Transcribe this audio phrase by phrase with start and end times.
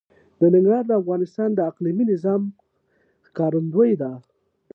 [0.53, 2.41] ننګرهار د افغانستان د اقلیمي نظام
[3.27, 4.11] ښکارندوی ده.